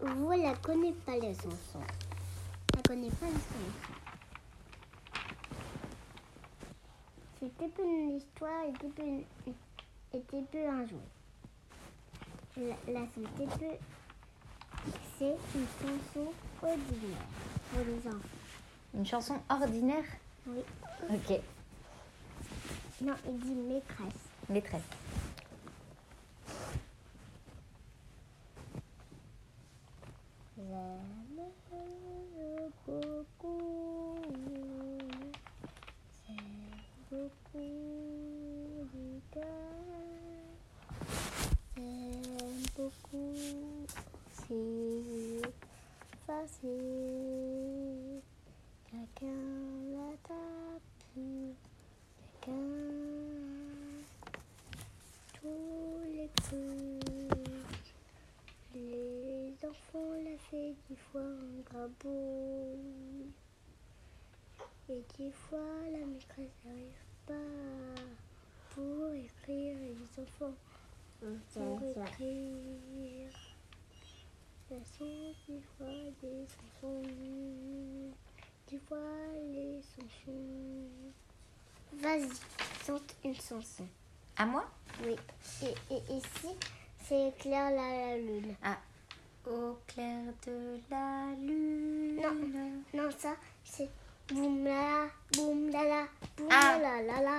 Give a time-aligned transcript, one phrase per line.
[0.00, 1.82] Vous la connaissez pas les chansons.
[2.74, 3.72] La connaissez pas les chansons.
[7.40, 9.24] C'était peu une histoire et était peu, une-
[10.12, 10.98] était peu un jouet.
[12.56, 13.76] La, la c'était peu,
[15.18, 16.32] c'est une chanson
[16.62, 17.26] ordinaire
[17.70, 18.28] pour les enfants.
[18.94, 20.04] Une chanson ordinaire?
[20.46, 20.62] Oui.
[21.10, 21.40] Ok.
[23.02, 24.22] Non, il dit maîtresse.
[24.48, 24.82] Maîtresse.
[30.56, 32.56] J'aime beaucoup,
[36.26, 36.34] c'est
[37.16, 38.88] beaucoup
[39.32, 39.44] cœur.
[41.76, 43.34] J'aime beaucoup,
[44.32, 45.42] c'est
[46.26, 48.20] facile.
[48.90, 49.42] Chacun
[49.92, 50.92] la tape,
[52.42, 52.66] chacun
[55.40, 57.36] tous les coups.
[58.74, 62.76] Les enfants la fait dix fois en grabot.
[64.88, 65.58] Et dix fois
[65.90, 67.34] la maîtresse n'arrive pas
[68.70, 70.54] pour écrire les enfants.
[71.52, 73.32] Pour écrire.
[74.70, 75.86] Elles sont dix fois
[76.22, 77.02] des chansons.
[78.68, 78.98] Dix fois
[79.48, 80.88] les chansons.
[81.94, 82.30] Vas-y,
[82.86, 83.86] chante une chanson.
[84.36, 84.64] À moi?
[85.04, 85.16] Oui.
[85.62, 86.54] Et, et ici,
[87.02, 88.54] c'est éclair la, la lune?
[88.62, 88.78] Ah.
[89.48, 92.20] Au clair de la lune.
[92.20, 93.02] Non.
[93.02, 93.88] Non, ça, c'est
[94.28, 96.02] boum la la, boum la la,
[96.36, 96.78] boum Ah.
[96.78, 97.38] la la la.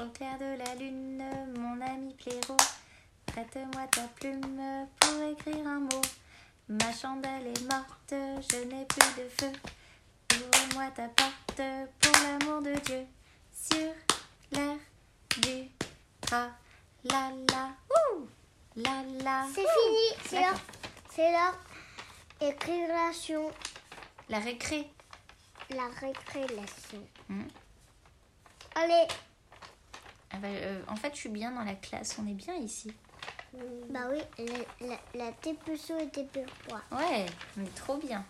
[0.00, 1.24] Au clair de la lune,
[1.58, 2.56] mon ami Plaireau,
[3.26, 6.02] prête-moi ta plume pour écrire un mot.
[6.68, 8.10] Ma chandelle est morte,
[8.50, 9.52] je n'ai plus de feu.
[10.34, 11.62] Ouvre-moi ta porte
[12.00, 13.06] pour l'amour de Dieu.
[13.52, 13.92] Sur
[14.52, 14.76] l'air
[15.42, 15.68] du
[16.20, 16.50] tra
[17.04, 18.28] la la ouh
[18.76, 19.46] la la.
[19.52, 20.60] C'est fini, c'est leur,
[21.10, 21.54] c'est leur
[22.40, 23.50] écriration,
[24.28, 24.88] La récré.
[25.70, 27.06] la récréation.
[27.28, 27.42] Hmm.
[28.74, 29.06] Allez,
[30.30, 32.16] Ah bah, euh, en fait, je suis bien dans la classe.
[32.22, 32.92] On est bien ici.
[33.90, 34.20] bah oui,
[34.80, 35.32] la, la,
[35.98, 36.74] et TP3.
[36.92, 37.26] Ouais,
[37.58, 38.24] on est trop bien.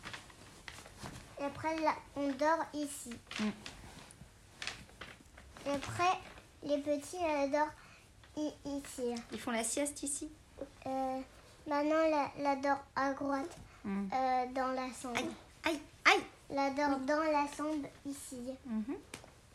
[1.40, 3.10] Et après, là, on dort ici.
[3.40, 3.48] Mm.
[5.66, 6.18] Et après,
[6.62, 7.70] les petits, dorment
[8.36, 9.14] i- ici.
[9.32, 10.30] Ils font la sieste ici?
[10.86, 11.20] Euh,
[11.66, 14.08] maintenant, la, la dort à droite, Hmm.
[14.12, 15.20] euh, dans la chambre.
[16.50, 18.54] La dort dans la chambre ici.
[18.66, 18.96] Mhm.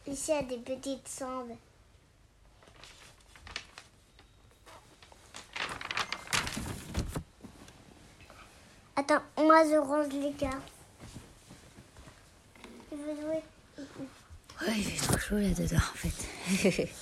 [0.07, 1.57] Ici, il y a des petites chambres.
[8.95, 10.55] Attends, moi je range les cartes.
[12.89, 13.43] Tu veux jouer
[14.61, 16.89] Ouais, il fait trop chaud là-dedans en fait.